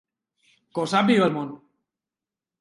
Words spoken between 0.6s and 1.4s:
Que ho sàpiga el